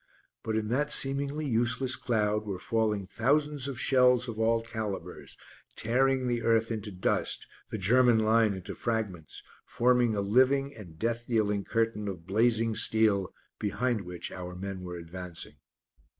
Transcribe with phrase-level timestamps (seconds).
[0.41, 5.37] But in that seemingly useless cloud were falling thousands of shells of all calibres,
[5.75, 11.27] tearing the earth into dust, the German line into fragments, forming a living and death
[11.27, 15.57] dealing curtain of blazing steel behind which our men were advancing.